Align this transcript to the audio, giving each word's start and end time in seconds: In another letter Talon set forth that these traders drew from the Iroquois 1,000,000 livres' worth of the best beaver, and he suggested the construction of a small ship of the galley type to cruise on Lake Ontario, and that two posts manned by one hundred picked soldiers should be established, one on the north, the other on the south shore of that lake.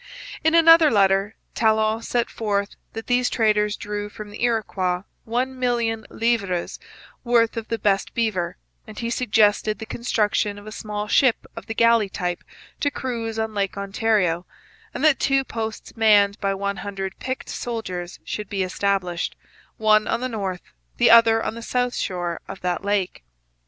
In 0.43 0.55
another 0.55 0.89
letter 0.89 1.35
Talon 1.53 2.01
set 2.01 2.27
forth 2.31 2.69
that 2.93 3.05
these 3.05 3.29
traders 3.29 3.77
drew 3.77 4.09
from 4.09 4.31
the 4.31 4.43
Iroquois 4.43 5.03
1,000,000 5.27 6.05
livres' 6.09 6.79
worth 7.23 7.55
of 7.55 7.67
the 7.67 7.77
best 7.77 8.15
beaver, 8.15 8.57
and 8.87 8.97
he 8.97 9.11
suggested 9.11 9.77
the 9.77 9.85
construction 9.85 10.57
of 10.57 10.65
a 10.65 10.71
small 10.71 11.07
ship 11.07 11.45
of 11.55 11.67
the 11.67 11.75
galley 11.75 12.09
type 12.09 12.43
to 12.79 12.89
cruise 12.89 13.37
on 13.37 13.53
Lake 13.53 13.77
Ontario, 13.77 14.47
and 14.91 15.03
that 15.03 15.19
two 15.19 15.43
posts 15.43 15.95
manned 15.95 16.39
by 16.39 16.51
one 16.55 16.77
hundred 16.77 17.19
picked 17.19 17.47
soldiers 17.49 18.17
should 18.23 18.49
be 18.49 18.63
established, 18.63 19.35
one 19.77 20.07
on 20.07 20.19
the 20.19 20.27
north, 20.27 20.61
the 20.97 21.11
other 21.11 21.43
on 21.43 21.53
the 21.53 21.61
south 21.61 21.93
shore 21.93 22.41
of 22.47 22.61
that 22.61 22.83
lake. 22.83 23.23